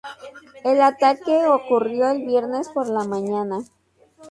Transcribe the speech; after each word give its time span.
El 0.63 0.81
ataque 0.81 1.45
ocurrió 1.45 2.09
el 2.09 2.25
viernes 2.25 2.69
por 2.69 2.87
la 2.89 3.03
mañana. 3.03 3.59